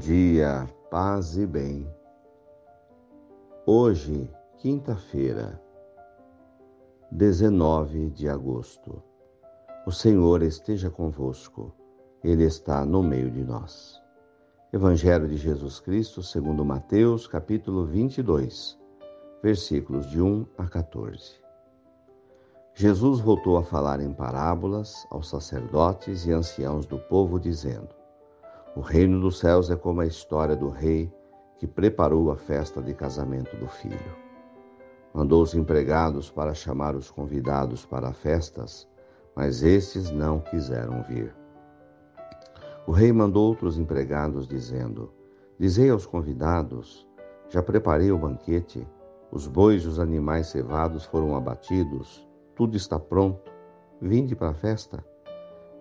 dia, 0.00 0.68
paz 0.90 1.36
e 1.38 1.46
bem. 1.46 1.88
Hoje, 3.64 4.30
quinta-feira, 4.58 5.58
19 7.10 8.10
de 8.10 8.28
agosto. 8.28 9.02
O 9.86 9.90
Senhor 9.90 10.42
esteja 10.42 10.90
convosco, 10.90 11.72
Ele 12.22 12.44
está 12.44 12.84
no 12.84 13.02
meio 13.02 13.30
de 13.30 13.42
nós. 13.42 13.98
Evangelho 14.74 15.26
de 15.26 15.38
Jesus 15.38 15.80
Cristo, 15.80 16.22
segundo 16.22 16.62
Mateus, 16.62 17.26
capítulo 17.26 17.86
22, 17.86 18.78
versículos 19.42 20.06
de 20.10 20.20
1 20.20 20.46
a 20.58 20.68
14. 20.68 21.32
Jesus 22.74 23.20
voltou 23.20 23.56
a 23.56 23.62
falar 23.62 24.00
em 24.00 24.12
parábolas 24.12 25.06
aos 25.10 25.30
sacerdotes 25.30 26.26
e 26.26 26.32
anciãos 26.32 26.84
do 26.84 26.98
povo, 26.98 27.40
dizendo: 27.40 27.88
O 28.76 28.80
reino 28.80 29.20
dos 29.20 29.38
céus 29.38 29.70
é 29.70 29.74
como 29.74 30.02
a 30.02 30.06
história 30.06 30.54
do 30.54 30.68
rei 30.68 31.12
que 31.58 31.66
preparou 31.66 32.30
a 32.30 32.36
festa 32.36 32.80
de 32.80 32.94
casamento 32.94 33.56
do 33.56 33.66
filho. 33.66 34.14
Mandou 35.12 35.42
os 35.42 35.54
empregados 35.54 36.30
para 36.30 36.54
chamar 36.54 36.94
os 36.94 37.10
convidados 37.10 37.84
para 37.84 38.12
festas, 38.12 38.86
mas 39.34 39.62
estes 39.62 40.10
não 40.10 40.38
quiseram 40.38 41.02
vir. 41.02 41.34
O 42.86 42.92
rei 42.92 43.12
mandou 43.12 43.48
outros 43.48 43.78
empregados, 43.78 44.46
dizendo: 44.46 45.12
Dizei 45.58 45.90
aos 45.90 46.06
convidados: 46.06 47.08
Já 47.48 47.62
preparei 47.62 48.12
o 48.12 48.18
banquete, 48.18 48.86
os 49.32 49.48
bois 49.48 49.82
e 49.82 49.88
os 49.88 49.98
animais 49.98 50.48
cevados 50.48 51.04
foram 51.04 51.34
abatidos 51.34 52.26
tudo 52.56 52.74
está 52.74 52.98
pronto, 52.98 53.52
vinde 54.00 54.34
para 54.34 54.48
a 54.48 54.54
festa. 54.54 55.04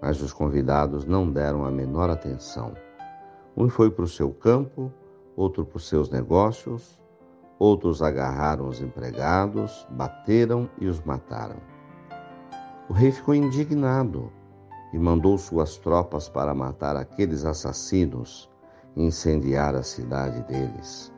Mas 0.01 0.21
os 0.21 0.33
convidados 0.33 1.05
não 1.05 1.31
deram 1.31 1.65
a 1.65 1.71
menor 1.71 2.09
atenção. 2.09 2.73
Um 3.57 3.69
foi 3.69 3.89
para 3.89 4.03
o 4.03 4.07
seu 4.07 4.31
campo, 4.33 4.91
outro 5.35 5.65
para 5.65 5.77
os 5.77 5.87
seus 5.87 6.09
negócios, 6.09 6.99
outros 7.57 8.01
agarraram 8.01 8.67
os 8.67 8.81
empregados, 8.81 9.87
bateram 9.91 10.69
e 10.79 10.87
os 10.87 10.99
mataram. 11.01 11.55
O 12.89 12.93
rei 12.93 13.11
ficou 13.11 13.33
indignado 13.33 14.29
e 14.91 14.99
mandou 14.99 15.37
suas 15.37 15.77
tropas 15.77 16.27
para 16.27 16.53
matar 16.53 16.97
aqueles 16.97 17.45
assassinos 17.45 18.49
e 18.95 19.03
incendiar 19.03 19.73
a 19.73 19.83
cidade 19.83 20.41
deles. 20.43 21.13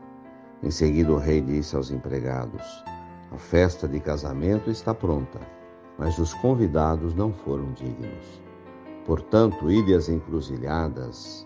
Em 0.61 0.69
seguida, 0.69 1.11
o 1.11 1.17
rei 1.17 1.41
disse 1.41 1.75
aos 1.75 1.89
empregados: 1.89 2.83
a 3.31 3.37
festa 3.37 3.87
de 3.87 3.99
casamento 3.99 4.69
está 4.69 4.93
pronta, 4.93 5.39
mas 5.97 6.17
os 6.19 6.33
convidados 6.35 7.13
não 7.15 7.33
foram 7.33 7.73
dignos. 7.73 8.41
Portanto, 9.05 9.71
ide 9.71 9.93
às 9.93 10.07
encruzilhadas, 10.07 11.45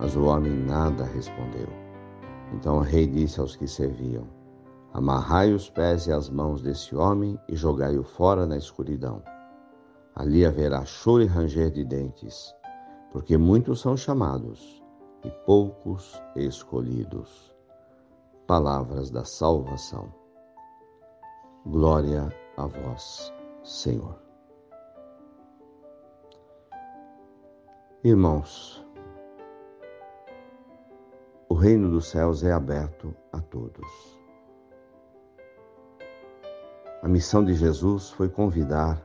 Mas 0.00 0.16
o 0.16 0.24
homem 0.24 0.52
nada 0.52 1.04
respondeu. 1.04 1.68
Então 2.54 2.78
o 2.78 2.80
rei 2.80 3.06
disse 3.06 3.38
aos 3.38 3.54
que 3.54 3.68
serviam: 3.68 4.26
Amarrai 4.94 5.52
os 5.52 5.68
pés 5.68 6.06
e 6.06 6.12
as 6.12 6.30
mãos 6.30 6.62
desse 6.62 6.96
homem 6.96 7.38
e 7.46 7.54
jogai-o 7.54 8.02
fora 8.02 8.46
na 8.46 8.56
escuridão. 8.56 9.22
Ali 10.14 10.44
haverá 10.46 10.84
choro 10.86 11.22
e 11.22 11.26
ranger 11.26 11.70
de 11.70 11.84
dentes, 11.84 12.54
porque 13.12 13.36
muitos 13.36 13.80
são 13.80 13.96
chamados 13.96 14.82
e 15.22 15.30
poucos 15.44 16.20
escolhidos 16.34 17.54
palavras 18.46 19.10
da 19.12 19.24
salvação. 19.24 20.12
Glória 21.64 22.28
a 22.56 22.66
vós, 22.66 23.32
Senhor. 23.62 24.18
Irmãos, 28.02 28.84
reino 31.60 31.90
dos 31.90 32.08
céus 32.08 32.42
é 32.42 32.50
aberto 32.50 33.14
a 33.30 33.38
todos. 33.38 33.86
A 37.02 37.06
missão 37.06 37.44
de 37.44 37.52
Jesus 37.52 38.08
foi 38.08 38.30
convidar 38.30 39.02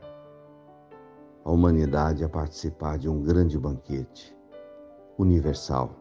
a 1.44 1.50
humanidade 1.50 2.24
a 2.24 2.28
participar 2.30 2.96
de 2.96 3.10
um 3.10 3.22
grande 3.22 3.58
banquete 3.58 4.34
universal 5.18 5.94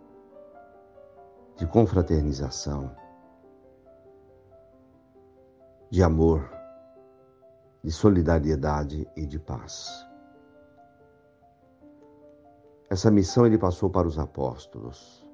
de 1.57 1.67
confraternização 1.67 2.95
de 5.89 6.01
amor, 6.01 6.49
de 7.83 7.91
solidariedade 7.91 9.05
e 9.13 9.25
de 9.25 9.39
paz. 9.39 9.89
Essa 12.89 13.11
missão 13.11 13.45
ele 13.45 13.57
passou 13.57 13.89
para 13.89 14.07
os 14.07 14.17
apóstolos 14.17 15.24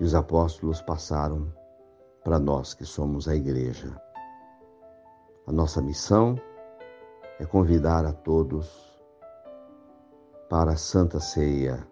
e 0.00 0.04
os 0.04 0.14
apóstolos 0.14 0.82
passaram 0.82 1.52
para 2.24 2.38
nós 2.38 2.74
que 2.74 2.84
somos 2.84 3.28
a 3.28 3.36
igreja. 3.36 3.94
A 5.46 5.52
nossa 5.52 5.80
missão 5.80 6.34
é 7.38 7.46
convidar 7.46 8.04
a 8.04 8.12
todos 8.12 8.98
para 10.48 10.72
a 10.72 10.76
Santa 10.76 11.20
Ceia, 11.20 11.86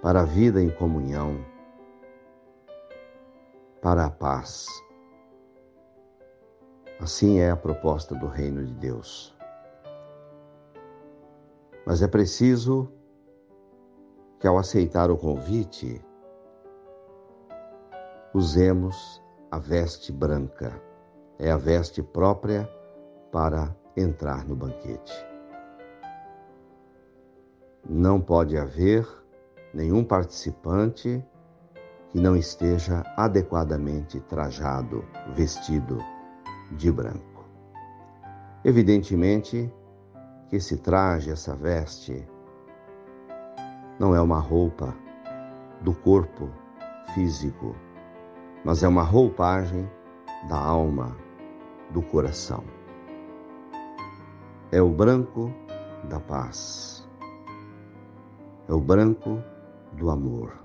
para 0.00 0.20
a 0.20 0.24
vida 0.24 0.62
em 0.62 0.70
comunhão, 0.70 1.44
para 3.80 4.06
a 4.06 4.10
paz 4.10 4.84
Assim 7.00 7.38
é 7.38 7.50
a 7.50 7.56
proposta 7.56 8.14
do 8.14 8.26
reino 8.26 8.64
de 8.64 8.72
Deus. 8.72 9.36
Mas 11.84 12.02
é 12.02 12.08
preciso 12.08 12.90
que, 14.38 14.46
ao 14.46 14.56
aceitar 14.56 15.10
o 15.10 15.16
convite, 15.18 16.02
usemos 18.34 19.22
a 19.48 19.58
veste 19.58 20.12
branca. 20.12 20.82
É 21.38 21.50
a 21.50 21.56
veste 21.56 22.02
própria 22.02 22.68
para 23.30 23.74
entrar 23.96 24.44
no 24.44 24.56
banquete. 24.56 25.14
Não 27.88 28.20
pode 28.20 28.58
haver 28.58 29.06
nenhum 29.72 30.02
participante 30.02 31.24
que 32.10 32.20
não 32.20 32.36
esteja 32.36 33.04
adequadamente 33.16 34.20
trajado, 34.20 35.04
vestido 35.34 35.98
de 36.72 36.90
branco. 36.90 37.44
Evidentemente 38.64 39.72
que 40.48 40.56
esse 40.56 40.76
traje, 40.76 41.30
essa 41.30 41.54
veste, 41.54 42.26
não 43.98 44.14
é 44.14 44.20
uma 44.20 44.40
roupa 44.40 44.94
do 45.82 45.94
corpo 45.94 46.48
físico, 47.14 47.76
mas 48.64 48.82
é 48.82 48.88
uma 48.88 49.02
roupagem 49.02 49.88
da 50.48 50.56
alma, 50.56 51.16
do 51.90 52.00
coração. 52.00 52.64
É 54.72 54.80
o 54.80 54.88
branco 54.88 55.52
da 56.08 56.18
paz, 56.18 57.06
é 58.68 58.72
o 58.72 58.80
branco 58.80 59.42
do 59.92 60.10
amor. 60.10 60.58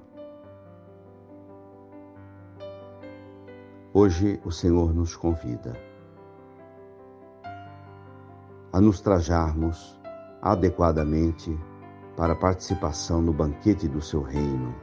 Hoje 3.93 4.39
o 4.45 4.51
Senhor 4.51 4.93
nos 4.93 5.15
convida 5.15 5.73
a 8.71 8.79
nos 8.79 9.01
trajarmos 9.01 9.99
adequadamente 10.41 11.57
para 12.15 12.33
a 12.33 12.35
participação 12.35 13.21
no 13.21 13.33
banquete 13.33 13.87
do 13.87 14.01
seu 14.01 14.21
reino, 14.21 14.75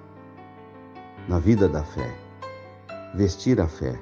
na 1.29 1.39
vida 1.39 1.69
da 1.69 1.85
fé, 1.85 2.26
vestir 3.17 3.59
a 3.63 3.67
fé 3.67 3.99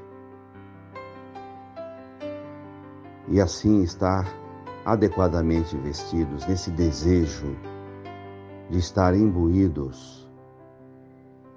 e 3.28 3.40
assim 3.40 3.81
estar 3.82 4.26
adequadamente 4.84 5.76
vestidos 5.76 6.44
nesse 6.49 6.69
desejo 6.72 7.56
de 8.69 8.78
estar 8.78 9.14
imbuídos 9.14 10.28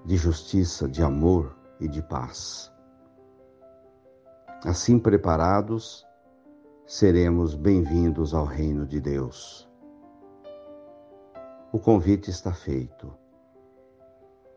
de 0.05 0.15
justiça, 0.15 0.87
de 0.87 1.01
amor 1.01 1.57
e 1.79 1.87
de 1.87 2.01
paz. 2.01 2.71
Assim 4.63 4.99
preparados, 4.99 6.05
seremos 6.85 7.55
bem-vindos 7.55 8.35
ao 8.35 8.45
reino 8.45 8.85
de 8.85 9.01
Deus. 9.01 9.67
O 11.71 11.79
convite 11.79 12.29
está 12.29 12.53
feito. 12.53 13.11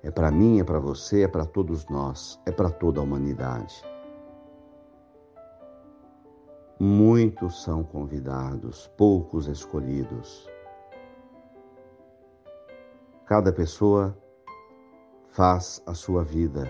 É 0.02 0.10
para 0.10 0.30
mim, 0.30 0.60
é 0.60 0.64
para 0.64 0.78
você, 0.78 1.22
é 1.24 1.28
para 1.28 1.44
todos 1.44 1.86
nós, 1.88 2.40
é 2.46 2.50
para 2.50 2.70
toda 2.70 3.00
a 3.00 3.02
humanidade. 3.02 3.84
Muitos 6.78 7.62
são 7.62 7.84
convidados, 7.84 8.86
poucos 8.96 9.46
escolhidos. 9.46 10.48
Cada 13.26 13.52
pessoa 13.52 14.16
faz 15.28 15.82
a 15.86 15.92
sua 15.92 16.24
vida. 16.24 16.64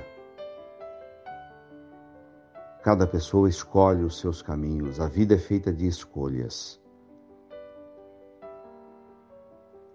Cada 2.83 3.07
pessoa 3.07 3.49
escolhe 3.49 4.03
os 4.03 4.19
seus 4.19 4.43
caminhos. 4.43 4.99
A 4.99 5.07
vida 5.07 5.37
é 5.37 5.39
feita 5.39 5.73
de 5.73 5.87
escolhas. 5.87 6.81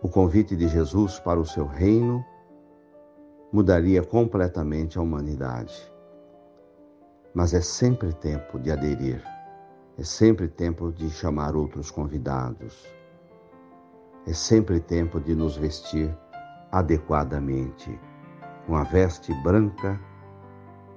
O 0.02 0.08
convite 0.08 0.56
de 0.56 0.70
Jesus 0.70 1.20
para 1.20 1.40
o 1.40 1.46
seu 1.46 1.66
reino 1.66 2.24
mudaria 3.56 4.04
completamente 4.04 5.00
a 5.00 5.02
humanidade. 5.02 5.74
Mas 7.34 7.54
é 7.54 7.62
sempre 7.62 8.12
tempo 8.12 8.60
de 8.60 8.70
aderir, 8.70 9.24
é 9.98 10.04
sempre 10.04 10.50
tempo 10.50 10.92
de 10.92 11.10
chamar 11.10 11.56
outros 11.56 11.90
convidados, 11.90 12.86
é 14.28 14.34
sempre 14.34 14.82
tempo 14.82 15.22
de 15.22 15.34
nos 15.34 15.56
vestir 15.56 16.14
adequadamente 16.70 17.98
com 18.68 18.76
a 18.76 18.84
veste 18.84 19.34
branca 19.36 19.98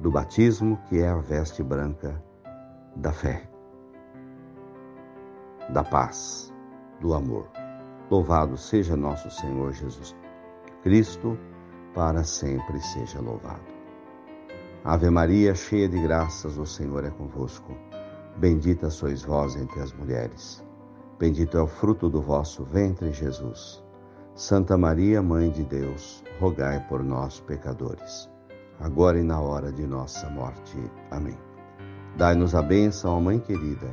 do 0.01 0.11
batismo, 0.11 0.81
que 0.89 0.99
é 0.99 1.11
a 1.11 1.19
veste 1.19 1.63
branca 1.63 2.21
da 2.97 3.13
fé, 3.13 3.49
da 5.71 5.85
paz, 5.85 6.53
do 7.01 7.15
amor. 7.15 7.47
Louvado 8.11 8.57
seja 8.57 8.97
nosso 8.97 9.31
Senhor 9.31 9.73
Jesus 9.73 10.17
Cristo 10.83 11.39
para 11.95 12.25
sempre 12.25 12.81
seja 12.81 13.21
louvado. 13.21 13.79
Ave 14.85 15.11
Maria, 15.11 15.55
cheia 15.55 15.89
de 15.89 16.01
graças, 16.01 16.57
o 16.57 16.65
Senhor 16.65 17.05
é 17.05 17.11
convosco. 17.11 17.73
Bendita 18.37 18.89
sois 18.89 19.23
vós 19.23 19.57
entre 19.57 19.81
as 19.81 19.93
mulheres. 19.93 20.65
Bendito 21.19 21.59
é 21.59 21.63
o 21.63 21.67
fruto 21.67 22.09
do 22.09 22.23
vosso 22.23 22.65
ventre, 22.65 23.13
Jesus. 23.13 23.83
Santa 24.35 24.79
Maria, 24.79 25.21
Mãe 25.21 25.51
de 25.51 25.65
Deus, 25.65 26.23
rogai 26.39 26.79
por 26.89 27.03
nós, 27.03 27.41
pecadores, 27.41 28.31
agora 28.79 29.19
e 29.19 29.25
na 29.25 29.41
hora 29.41 29.73
de 29.73 29.85
nossa 29.85 30.31
morte. 30.31 30.79
Amém. 31.11 31.37
Dai-nos 32.17 32.55
a 32.55 32.63
bênção, 32.63 33.17
ó 33.17 33.21
Mãe 33.21 33.41
querida, 33.41 33.93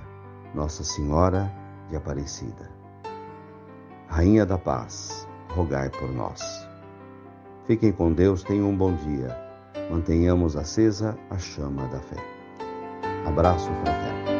Nossa 0.53 0.83
Senhora 0.83 1.51
de 1.89 1.95
Aparecida. 1.95 2.69
Rainha 4.07 4.45
da 4.45 4.59
Paz, 4.59 5.27
rogai 5.50 5.89
por 5.89 6.12
nós. 6.13 6.75
Fiquem 7.67 7.91
com 7.91 8.13
Deus, 8.13 8.44
tenham 8.44 8.69
um 8.69 8.75
bom 8.75 8.94
dia. 8.94 9.35
Mantenhamos 9.89 10.56
acesa 10.56 11.17
a 11.31 11.38
chama 11.38 11.88
da 11.88 12.00
fé. 12.00 12.17
Abraço 13.25 13.71
fraterno. 13.83 14.34